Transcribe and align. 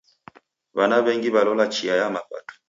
W'ana 0.77 0.97
w'engi 1.05 1.29
w'alola 1.33 1.65
chia 1.73 1.93
ya 1.99 2.07
mapato. 2.15 2.53